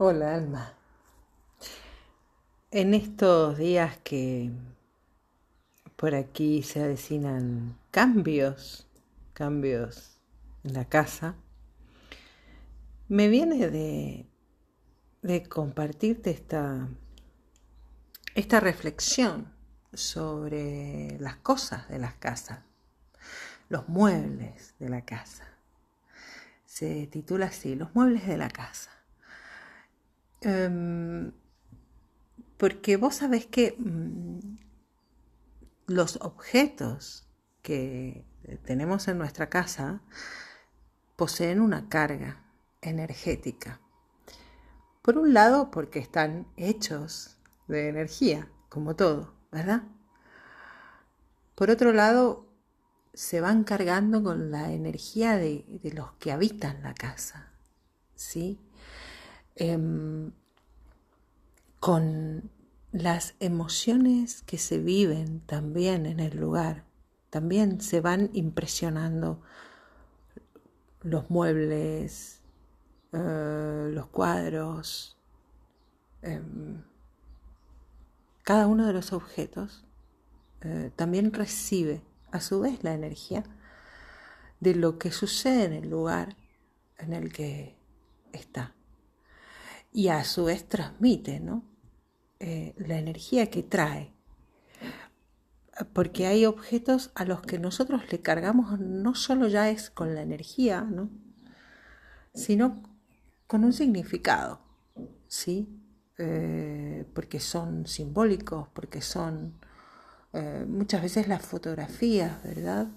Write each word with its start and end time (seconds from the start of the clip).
Hola, 0.00 0.36
Alma. 0.36 0.74
En 2.70 2.94
estos 2.94 3.58
días 3.58 3.98
que 4.04 4.52
por 5.96 6.14
aquí 6.14 6.62
se 6.62 6.84
avecinan 6.84 7.76
cambios, 7.90 8.86
cambios 9.32 10.20
en 10.62 10.74
la 10.74 10.84
casa, 10.84 11.34
me 13.08 13.26
viene 13.26 13.70
de, 13.70 14.30
de 15.22 15.48
compartirte 15.48 16.30
esta, 16.30 16.86
esta 18.36 18.60
reflexión 18.60 19.52
sobre 19.92 21.18
las 21.18 21.38
cosas 21.38 21.88
de 21.88 21.98
las 21.98 22.14
casas, 22.14 22.60
los 23.68 23.88
muebles 23.88 24.76
de 24.78 24.90
la 24.90 25.04
casa. 25.04 25.48
Se 26.66 27.08
titula 27.08 27.46
así, 27.46 27.74
los 27.74 27.92
muebles 27.96 28.28
de 28.28 28.36
la 28.36 28.48
casa. 28.48 28.97
Em, 30.40 31.32
porque 32.56 32.96
vos 32.96 33.16
sabés 33.16 33.46
que 33.46 33.74
mm, 33.78 34.38
los 35.86 36.16
objetos 36.20 37.26
que 37.62 38.24
tenemos 38.64 39.08
en 39.08 39.18
nuestra 39.18 39.48
casa 39.48 40.00
poseen 41.16 41.60
una 41.60 41.88
carga 41.88 42.44
energética. 42.80 43.80
Por 45.02 45.18
un 45.18 45.34
lado, 45.34 45.70
porque 45.70 45.98
están 45.98 46.46
hechos 46.56 47.38
de 47.66 47.88
energía, 47.88 48.48
como 48.68 48.94
todo, 48.94 49.34
¿verdad? 49.50 49.82
Por 51.54 51.70
otro 51.70 51.92
lado, 51.92 52.46
se 53.14 53.40
van 53.40 53.64
cargando 53.64 54.22
con 54.22 54.50
la 54.50 54.70
energía 54.72 55.36
de, 55.36 55.64
de 55.82 55.92
los 55.92 56.12
que 56.12 56.30
habitan 56.30 56.82
la 56.82 56.94
casa, 56.94 57.52
¿sí? 58.14 58.60
Em, 59.60 60.30
con 61.80 62.48
las 62.92 63.34
emociones 63.40 64.42
que 64.42 64.56
se 64.56 64.78
viven 64.78 65.40
también 65.40 66.06
en 66.06 66.20
el 66.20 66.38
lugar. 66.38 66.84
También 67.28 67.80
se 67.80 68.00
van 68.00 68.30
impresionando 68.34 69.42
los 71.02 71.28
muebles, 71.28 72.40
eh, 73.12 73.90
los 73.92 74.06
cuadros, 74.06 75.18
em, 76.22 76.84
cada 78.44 78.68
uno 78.68 78.86
de 78.86 78.92
los 78.92 79.12
objetos 79.12 79.84
eh, 80.60 80.92
también 80.94 81.32
recibe 81.32 82.02
a 82.30 82.40
su 82.40 82.60
vez 82.60 82.84
la 82.84 82.94
energía 82.94 83.42
de 84.60 84.76
lo 84.76 84.98
que 84.98 85.10
sucede 85.10 85.64
en 85.64 85.72
el 85.72 85.90
lugar 85.90 86.36
en 86.98 87.12
el 87.12 87.32
que 87.32 87.76
está 88.32 88.77
y 89.92 90.08
a 90.08 90.24
su 90.24 90.44
vez 90.44 90.68
transmite 90.68 91.40
¿no? 91.40 91.64
Eh, 92.40 92.74
la 92.78 92.98
energía 92.98 93.50
que 93.50 93.62
trae. 93.62 94.12
Porque 95.92 96.26
hay 96.26 96.44
objetos 96.44 97.12
a 97.14 97.24
los 97.24 97.42
que 97.42 97.58
nosotros 97.58 98.02
le 98.10 98.20
cargamos 98.20 98.80
no 98.80 99.14
solo 99.14 99.46
ya 99.46 99.70
es 99.70 99.90
con 99.90 100.14
la 100.14 100.22
energía, 100.22 100.80
¿no? 100.82 101.08
sino 102.38 102.82
con 103.46 103.64
un 103.64 103.72
significado, 103.72 104.60
¿sí? 105.26 105.68
Eh, 106.18 107.04
porque 107.14 107.40
son 107.40 107.86
simbólicos, 107.86 108.68
porque 108.72 109.00
son 109.00 109.54
eh, 110.32 110.64
muchas 110.68 111.02
veces 111.02 111.28
las 111.28 111.42
fotografías, 111.42 112.42
¿verdad? 112.42 112.88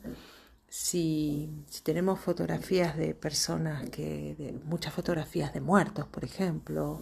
Si, 0.72 1.50
tenemos 1.84 2.18
fotografías 2.22 2.96
de 2.96 3.14
personas 3.14 3.90
que, 3.90 4.36
de, 4.38 4.54
muchas 4.64 4.94
fotografías 4.94 5.54
de 5.54 5.60
muertos, 5.60 6.08
por 6.08 6.24
ejemplo, 6.24 7.02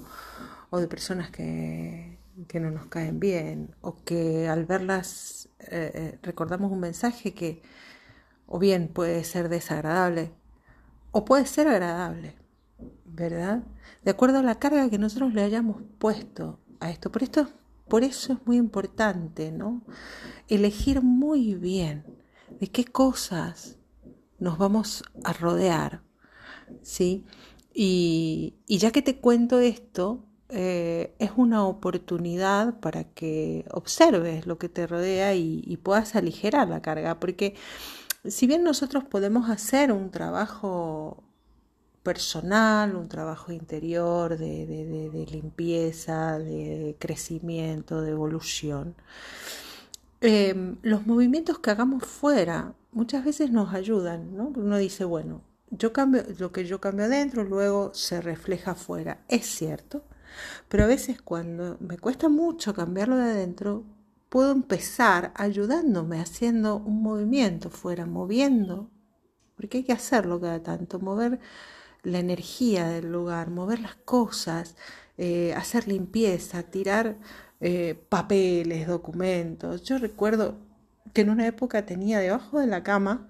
o 0.71 0.79
de 0.79 0.87
personas 0.87 1.29
que, 1.29 2.17
que 2.47 2.59
no 2.59 2.71
nos 2.71 2.87
caen 2.87 3.19
bien, 3.19 3.75
o 3.81 4.03
que 4.03 4.47
al 4.47 4.65
verlas 4.65 5.49
eh, 5.59 5.91
eh, 5.93 6.19
recordamos 6.23 6.71
un 6.71 6.79
mensaje 6.79 7.35
que 7.35 7.61
o 8.47 8.57
bien 8.57 8.87
puede 8.87 9.23
ser 9.23 9.49
desagradable 9.49 10.31
o 11.11 11.23
puede 11.23 11.45
ser 11.45 11.67
agradable, 11.67 12.35
¿verdad? 13.05 13.63
De 14.03 14.09
acuerdo 14.09 14.39
a 14.39 14.43
la 14.43 14.57
carga 14.57 14.89
que 14.89 14.97
nosotros 14.97 15.33
le 15.35 15.43
hayamos 15.43 15.83
puesto 15.99 16.59
a 16.79 16.89
esto. 16.89 17.11
Por 17.11 17.21
esto, 17.21 17.47
por 17.87 18.03
eso 18.03 18.33
es 18.33 18.39
muy 18.47 18.57
importante, 18.57 19.51
¿no? 19.51 19.83
Elegir 20.47 21.03
muy 21.03 21.53
bien 21.53 22.18
de 22.59 22.67
qué 22.67 22.85
cosas 22.85 23.77
nos 24.37 24.57
vamos 24.57 25.03
a 25.23 25.33
rodear, 25.33 26.01
¿sí? 26.81 27.25
Y, 27.73 28.55
ya 28.67 28.91
que 28.91 29.01
te 29.01 29.17
cuento 29.19 29.59
esto, 29.59 30.25
eh, 30.49 31.15
es 31.19 31.31
una 31.35 31.65
oportunidad 31.65 32.79
para 32.79 33.03
que 33.03 33.65
observes 33.71 34.47
lo 34.47 34.57
que 34.57 34.69
te 34.69 34.87
rodea 34.87 35.35
y, 35.35 35.77
puedas 35.83 36.15
aligerar 36.15 36.67
la 36.67 36.81
carga, 36.81 37.19
porque 37.19 37.55
si 38.25 38.47
bien 38.47 38.63
nosotros 38.63 39.03
podemos 39.05 39.49
hacer 39.49 39.91
un 39.91 40.11
trabajo 40.11 41.23
personal, 42.03 42.95
un 42.95 43.07
trabajo 43.07 43.51
interior 43.51 44.37
de 44.37 45.27
limpieza, 45.31 46.39
de 46.39 46.95
crecimiento, 46.99 48.01
de 48.01 48.11
evolución, 48.11 48.95
Em, 50.21 50.77
los 50.81 51.07
movimientos 51.07 51.59
que 51.59 51.71
hagamos 51.71 52.03
fuera 52.05 52.75
muchas 52.91 53.23
veces 53.23 53.51
nos 53.51 53.73
ayudan, 53.73 54.35
¿no? 54.35 54.51
Uno 54.55 54.77
dice, 54.77 55.05
bueno, 55.05 55.41
yo 55.71 55.93
cambio, 55.93 56.23
lo 56.39 56.51
que 56.51 56.65
yo 56.65 56.81
cambio 56.81 57.05
adentro 57.05 57.43
luego 57.43 57.93
se 57.93 58.21
refleja 58.21 58.71
afuera. 58.71 59.23
Es 59.29 59.45
cierto, 59.45 60.03
pero 60.67 60.83
a 60.83 60.87
veces 60.87 61.21
cuando 61.21 61.77
me 61.79 61.97
cuesta 61.97 62.29
mucho 62.29 62.73
cambiarlo 62.73 63.17
de 63.17 63.31
adentro, 63.31 63.85
puedo 64.29 64.51
empezar 64.51 65.31
ayudándome, 65.35 66.19
haciendo 66.21 66.77
un 66.77 67.01
movimiento 67.01 67.69
fuera, 67.69 68.05
moviendo, 68.05 68.89
porque 69.55 69.79
hay 69.79 69.83
que 69.83 69.93
hacerlo 69.93 70.39
cada 70.41 70.61
tanto, 70.63 70.99
mover 70.99 71.39
la 72.03 72.19
energía 72.19 72.87
del 72.87 73.11
lugar, 73.11 73.49
mover 73.49 73.79
las 73.81 73.95
cosas, 73.95 74.75
eh, 75.21 75.53
hacer 75.53 75.87
limpieza, 75.89 76.63
tirar 76.63 77.17
eh, 77.59 78.01
papeles, 78.07 78.87
documentos. 78.87 79.83
Yo 79.83 79.97
recuerdo 79.97 80.57
que 81.13 81.21
en 81.21 81.29
una 81.29 81.45
época 81.45 81.85
tenía 81.85 82.19
debajo 82.19 82.59
de 82.59 82.67
la 82.67 82.83
cama 82.83 83.27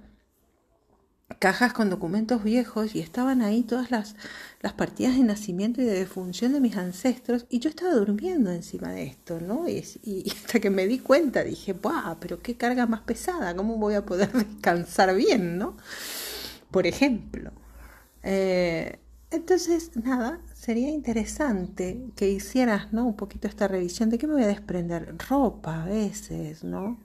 cajas 1.39 1.73
con 1.73 1.89
documentos 1.89 2.43
viejos 2.43 2.93
y 2.93 2.99
estaban 2.99 3.41
ahí 3.41 3.63
todas 3.63 3.89
las, 3.89 4.15
las 4.61 4.73
partidas 4.73 5.15
de 5.15 5.23
nacimiento 5.23 5.81
y 5.81 5.85
de 5.85 5.97
defunción 5.97 6.53
de 6.53 6.59
mis 6.59 6.77
ancestros 6.77 7.47
y 7.49 7.57
yo 7.57 7.69
estaba 7.69 7.95
durmiendo 7.95 8.51
encima 8.51 8.91
de 8.91 9.05
esto, 9.07 9.39
¿no? 9.39 9.67
Y, 9.67 10.31
hasta 10.31 10.59
que 10.59 10.69
me 10.69 10.85
di 10.85 10.99
cuenta 10.99 11.43
dije, 11.43 11.73
¡buah! 11.73 12.17
Pero 12.19 12.39
qué 12.39 12.55
carga 12.55 12.85
más 12.85 13.01
pesada, 13.01 13.55
¿cómo 13.55 13.77
voy 13.77 13.95
a 13.95 14.05
poder 14.05 14.31
descansar 14.33 15.15
bien, 15.15 15.57
¿no? 15.57 15.75
Por 16.69 16.85
ejemplo. 16.85 17.51
Eh, 18.21 18.99
entonces, 19.31 19.91
nada, 19.95 20.39
sería 20.59 20.89
interesante 20.89 22.11
que 22.17 22.29
hicieras, 22.29 22.91
¿no? 22.91 23.05
Un 23.07 23.15
poquito 23.15 23.47
esta 23.47 23.67
revisión 23.69 24.09
de 24.09 24.17
qué 24.17 24.27
me 24.27 24.33
voy 24.33 24.43
a 24.43 24.47
desprender. 24.47 25.15
Ropa 25.29 25.83
a 25.83 25.85
veces, 25.85 26.65
¿no? 26.65 26.99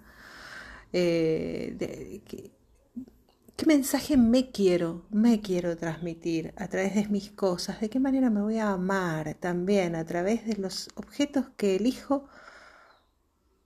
Eh, 0.92 2.20
¿qué, 2.26 3.66
mensaje 3.66 4.16
me 4.16 4.50
quiero, 4.50 5.06
me 5.10 5.40
quiero 5.40 5.76
transmitir 5.76 6.52
a 6.56 6.66
través 6.66 6.96
de 6.96 7.06
mis 7.08 7.30
cosas? 7.30 7.80
¿De 7.80 7.88
qué 7.88 8.00
manera 8.00 8.28
me 8.28 8.42
voy 8.42 8.58
a 8.58 8.72
amar 8.72 9.34
también 9.34 9.94
a 9.94 10.04
través 10.04 10.44
de 10.46 10.56
los 10.56 10.88
objetos 10.96 11.46
que 11.56 11.76
elijo 11.76 12.26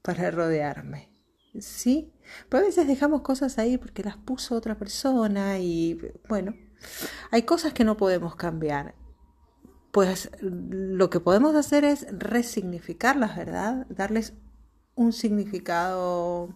para 0.03 0.31
rodearme? 0.31 1.09
¿Sí? 1.60 2.12
Pues 2.50 2.62
a 2.62 2.66
veces 2.66 2.87
dejamos 2.87 3.22
cosas 3.22 3.59
ahí 3.59 3.78
porque 3.78 4.04
las 4.04 4.19
puso 4.19 4.54
otra 4.54 4.78
persona 4.78 5.59
y 5.59 5.98
bueno, 6.28 6.54
hay 7.31 7.43
cosas 7.43 7.72
que 7.72 7.84
no 7.84 7.97
podemos 7.97 8.37
cambiar. 8.37 8.97
Pues 9.91 10.30
lo 10.41 11.10
que 11.10 11.21
podemos 11.21 11.54
hacer 11.54 11.84
es 11.84 12.07
resignificarlas, 12.10 13.36
¿verdad? 13.36 13.86
Darles 13.89 14.34
un 14.95 15.12
significado 15.12 16.54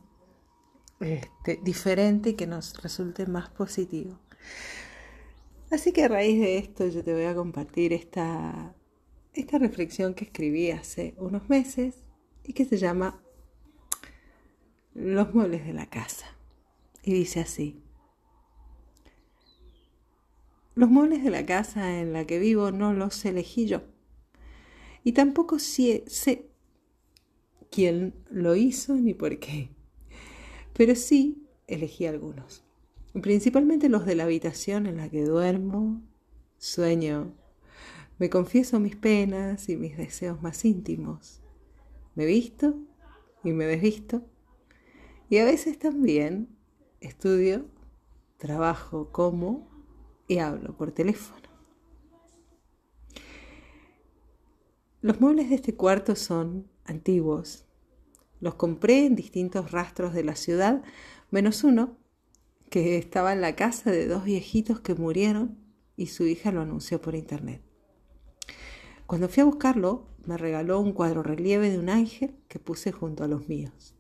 este, 1.01 1.59
diferente 1.63 2.31
y 2.31 2.35
que 2.35 2.47
nos 2.47 2.81
resulte 2.83 3.27
más 3.27 3.49
positivo. 3.51 4.21
Así 5.71 5.93
que 5.93 6.05
a 6.05 6.09
raíz 6.09 6.39
de 6.41 6.59
esto 6.59 6.87
yo 6.87 7.03
te 7.03 7.15
voy 7.15 7.25
a 7.25 7.35
compartir 7.35 7.93
esta, 7.93 8.75
esta 9.33 9.59
reflexión 9.59 10.15
que 10.15 10.25
escribí 10.25 10.71
hace 10.71 11.15
unos 11.17 11.49
meses 11.49 12.05
y 12.45 12.53
que 12.53 12.65
se 12.65 12.77
llama 12.77 13.23
Los 14.93 15.33
muebles 15.35 15.65
de 15.65 15.73
la 15.73 15.87
casa. 15.87 16.27
Y 17.03 17.15
dice 17.15 17.41
así. 17.41 17.82
Los 20.75 20.89
muebles 20.89 21.23
de 21.23 21.31
la 21.31 21.45
casa 21.45 22.01
en 22.01 22.15
la 22.15 22.27
que 22.27 22.39
vivo 22.39 22.71
no 22.73 22.95
los 22.95 23.25
elegí 23.27 23.67
yo. 23.67 23.83
Y 25.05 25.13
tampoco 25.13 25.59
sé, 25.59 26.05
quién 27.71 28.15
lo 28.31 28.57
hizo 28.57 28.95
ni 28.95 29.13
por 29.13 29.39
qué. 29.39 29.69
Pero 30.73 30.95
sí 30.95 31.47
elegí 31.67 32.07
algunos. 32.07 32.65
Principalmente 33.21 33.91
los 33.91 34.07
de 34.07 34.15
la 34.15 34.25
habitación 34.25 34.87
en 34.87 34.97
la 34.97 35.11
que 35.11 35.25
duermo, 35.25 36.03
sueño, 36.59 37.35
Me 38.19 38.31
confieso 38.31 38.79
mis 38.79 38.95
penas 38.95 39.69
y 39.69 39.77
mis 39.77 39.97
deseos 39.97 40.41
más 40.43 40.65
íntimos. 40.65 41.43
Me 42.15 42.25
visto 42.25 42.77
y 43.43 43.53
me 43.53 43.67
desvisto. 43.67 44.23
Y 45.29 45.39
a 45.39 45.45
veces 45.45 45.79
también 45.79 46.49
estudio, 47.01 47.67
trabajo, 48.39 49.11
como 49.11 49.72
y 50.33 50.39
hablo 50.39 50.77
por 50.77 50.93
teléfono. 50.93 51.43
Los 55.01 55.21
muebles 55.21 55.51
de 55.51 55.57
este 55.57 55.75
cuarto 55.75 56.17
son 56.17 56.69
antiguos. 56.85 57.67
Los 58.41 58.55
compré 58.55 59.05
en 59.05 59.15
distintos 59.15 59.73
rastros 59.73 60.15
de 60.15 60.25
la 60.25 60.37
ciudad, 60.37 60.83
menos 61.31 61.65
uno 61.65 61.97
que 62.71 62.97
estaba 62.97 63.33
en 63.33 63.41
la 63.41 63.55
casa 63.55 63.91
de 63.91 64.07
dos 64.07 64.25
viejitos 64.25 64.81
que 64.81 64.95
murieron 64.95 65.59
y 65.97 66.07
su 66.07 66.25
hija 66.25 66.53
lo 66.53 66.63
anunció 66.63 67.01
por 67.01 67.15
internet. 67.15 67.63
Cuando 69.07 69.29
fui 69.29 69.43
a 69.43 69.47
buscarlo, 69.47 70.07
me 70.25 70.39
regaló 70.39 70.81
un 70.81 70.93
cuadro 70.93 71.23
relieve 71.23 71.69
de 71.69 71.79
un 71.79 71.91
ángel 71.91 72.35
que 72.49 72.59
puse 72.59 72.93
junto 72.93 73.25
a 73.25 73.29
los 73.29 73.49
míos. 73.49 73.95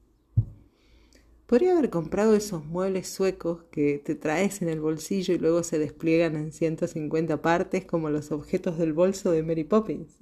Podría 1.53 1.73
haber 1.73 1.91
comprado 1.91 2.35
esos 2.35 2.65
muebles 2.65 3.09
suecos 3.09 3.65
que 3.71 3.99
te 3.99 4.15
traes 4.15 4.63
en 4.63 4.71
el 4.71 4.81
bolsillo 4.81 5.35
y 5.35 5.39
luego 5.39 5.63
se 5.63 5.79
despliegan 5.79 6.35
en 6.35 6.51
150 6.51 7.43
partes 7.43 7.85
como 7.85 8.09
los 8.09 8.33
objetos 8.33 8.79
del 8.79 8.95
bolso 8.95 9.33
de 9.33 9.43
Mary 9.43 9.65
Poppins. 9.65 10.17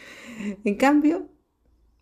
en 0.64 0.74
cambio, 0.76 1.28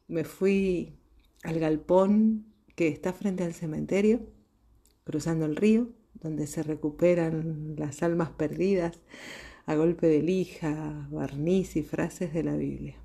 me 0.06 0.22
fui 0.22 0.94
al 1.42 1.58
galpón 1.58 2.46
que 2.76 2.86
está 2.86 3.12
frente 3.12 3.42
al 3.42 3.54
cementerio, 3.54 4.20
cruzando 5.02 5.46
el 5.46 5.56
río, 5.56 5.90
donde 6.14 6.46
se 6.46 6.62
recuperan 6.62 7.74
las 7.76 8.04
almas 8.04 8.30
perdidas 8.30 9.00
a 9.66 9.74
golpe 9.74 10.06
de 10.06 10.22
lija, 10.22 11.08
barniz 11.10 11.74
y 11.74 11.82
frases 11.82 12.32
de 12.32 12.44
la 12.44 12.54
Biblia. 12.54 13.02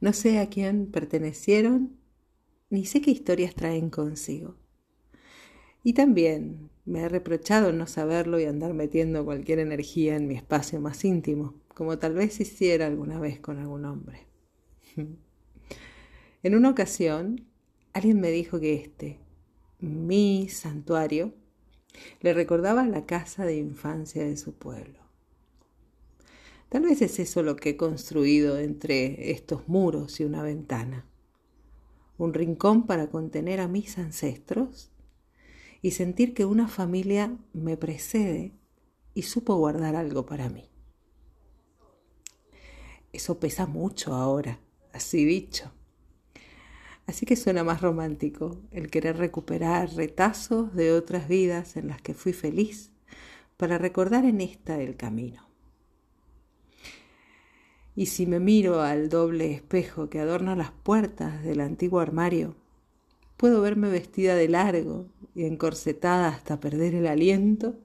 No 0.00 0.14
sé 0.14 0.38
a 0.38 0.48
quién 0.48 0.90
pertenecieron, 0.90 2.02
ni 2.74 2.84
sé 2.84 3.00
qué 3.00 3.12
historias 3.12 3.54
traen 3.54 3.88
consigo. 3.88 4.56
Y 5.84 5.92
también 5.92 6.70
me 6.84 7.00
he 7.02 7.08
reprochado 7.08 7.72
no 7.72 7.86
saberlo 7.86 8.40
y 8.40 8.44
andar 8.46 8.74
metiendo 8.74 9.24
cualquier 9.24 9.60
energía 9.60 10.16
en 10.16 10.26
mi 10.26 10.34
espacio 10.34 10.80
más 10.80 11.04
íntimo, 11.04 11.54
como 11.68 11.98
tal 11.98 12.14
vez 12.14 12.40
hiciera 12.40 12.86
alguna 12.86 13.20
vez 13.20 13.38
con 13.38 13.58
algún 13.58 13.84
hombre. 13.84 14.26
en 16.42 16.54
una 16.54 16.70
ocasión, 16.70 17.46
alguien 17.92 18.20
me 18.20 18.32
dijo 18.32 18.58
que 18.58 18.74
este, 18.74 19.20
mi 19.78 20.48
santuario, 20.48 21.32
le 22.22 22.34
recordaba 22.34 22.84
la 22.86 23.06
casa 23.06 23.44
de 23.44 23.56
infancia 23.56 24.24
de 24.24 24.36
su 24.36 24.54
pueblo. 24.54 24.98
Tal 26.70 26.82
vez 26.82 27.02
es 27.02 27.20
eso 27.20 27.44
lo 27.44 27.54
que 27.54 27.70
he 27.70 27.76
construido 27.76 28.58
entre 28.58 29.30
estos 29.30 29.68
muros 29.68 30.18
y 30.18 30.24
una 30.24 30.42
ventana. 30.42 31.06
Un 32.18 32.34
rincón 32.34 32.86
para 32.86 33.08
contener 33.08 33.60
a 33.60 33.68
mis 33.68 33.98
ancestros 33.98 34.90
y 35.82 35.90
sentir 35.90 36.34
que 36.34 36.44
una 36.44 36.68
familia 36.68 37.36
me 37.52 37.76
precede 37.76 38.52
y 39.14 39.22
supo 39.22 39.56
guardar 39.56 39.96
algo 39.96 40.24
para 40.26 40.48
mí. 40.48 40.70
Eso 43.12 43.38
pesa 43.38 43.66
mucho 43.66 44.14
ahora, 44.14 44.58
así 44.92 45.24
dicho. 45.24 45.72
Así 47.06 47.26
que 47.26 47.36
suena 47.36 47.64
más 47.64 47.80
romántico 47.80 48.60
el 48.70 48.90
querer 48.90 49.18
recuperar 49.18 49.92
retazos 49.94 50.74
de 50.74 50.92
otras 50.92 51.28
vidas 51.28 51.76
en 51.76 51.88
las 51.88 52.00
que 52.00 52.14
fui 52.14 52.32
feliz 52.32 52.90
para 53.56 53.78
recordar 53.78 54.24
en 54.24 54.40
esta 54.40 54.80
el 54.80 54.96
camino. 54.96 55.53
Y 57.96 58.06
si 58.06 58.26
me 58.26 58.40
miro 58.40 58.80
al 58.80 59.08
doble 59.08 59.52
espejo 59.52 60.10
que 60.10 60.18
adorna 60.18 60.56
las 60.56 60.72
puertas 60.72 61.44
del 61.44 61.60
antiguo 61.60 62.00
armario, 62.00 62.56
puedo 63.36 63.60
verme 63.60 63.88
vestida 63.88 64.34
de 64.34 64.48
largo 64.48 65.06
y 65.34 65.44
encorsetada 65.44 66.28
hasta 66.28 66.60
perder 66.60 66.94
el 66.94 67.06
aliento 67.06 67.78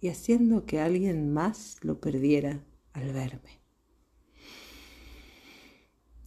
y 0.00 0.08
haciendo 0.08 0.64
que 0.64 0.80
alguien 0.80 1.32
más 1.32 1.76
lo 1.82 2.00
perdiera 2.00 2.64
al 2.92 3.12
verme. 3.12 3.60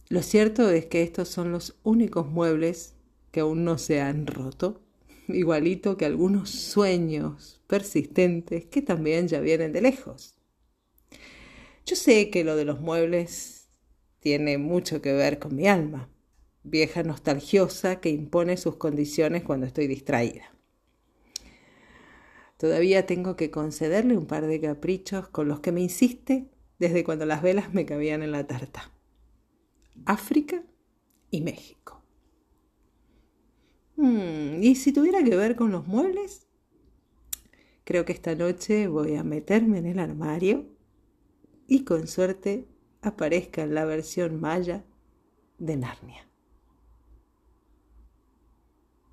Lo 0.08 0.22
cierto 0.22 0.70
es 0.70 0.86
que 0.86 1.02
estos 1.02 1.28
son 1.28 1.50
los 1.50 1.76
únicos 1.82 2.28
muebles 2.28 2.94
que 3.32 3.40
aún 3.40 3.64
no 3.64 3.78
se 3.78 4.00
han 4.00 4.26
roto, 4.26 4.80
igualito 5.28 5.96
que 5.96 6.04
algunos 6.04 6.50
sueños 6.50 7.60
persistentes 7.66 8.66
que 8.66 8.82
también 8.82 9.26
ya 9.26 9.40
vienen 9.40 9.72
de 9.72 9.80
lejos. 9.80 10.34
Yo 11.86 11.96
sé 11.96 12.30
que 12.30 12.44
lo 12.44 12.56
de 12.56 12.64
los 12.64 12.80
muebles 12.80 13.68
tiene 14.20 14.56
mucho 14.56 15.02
que 15.02 15.12
ver 15.12 15.38
con 15.38 15.54
mi 15.54 15.68
alma, 15.68 16.08
vieja 16.62 17.02
nostalgiosa 17.02 18.00
que 18.00 18.08
impone 18.08 18.56
sus 18.56 18.76
condiciones 18.76 19.42
cuando 19.42 19.66
estoy 19.66 19.86
distraída. 19.86 20.50
Todavía 22.56 23.04
tengo 23.04 23.36
que 23.36 23.50
concederle 23.50 24.16
un 24.16 24.24
par 24.24 24.46
de 24.46 24.62
caprichos 24.62 25.28
con 25.28 25.46
los 25.46 25.60
que 25.60 25.72
me 25.72 25.82
insiste 25.82 26.48
desde 26.78 27.04
cuando 27.04 27.26
las 27.26 27.42
velas 27.42 27.74
me 27.74 27.84
cabían 27.84 28.22
en 28.22 28.32
la 28.32 28.46
tarta. 28.46 28.90
África 30.06 30.62
y 31.30 31.42
México. 31.42 32.02
Hmm, 33.96 34.62
¿Y 34.62 34.74
si 34.76 34.92
tuviera 34.92 35.22
que 35.22 35.36
ver 35.36 35.54
con 35.54 35.70
los 35.70 35.86
muebles? 35.86 36.46
Creo 37.84 38.06
que 38.06 38.14
esta 38.14 38.34
noche 38.34 38.88
voy 38.88 39.16
a 39.16 39.22
meterme 39.22 39.76
en 39.78 39.86
el 39.86 39.98
armario 39.98 40.73
y 41.66 41.84
con 41.84 42.06
suerte 42.06 42.66
aparezca 43.02 43.62
en 43.62 43.74
la 43.74 43.84
versión 43.84 44.40
maya 44.40 44.84
de 45.58 45.76
Narnia. 45.76 46.28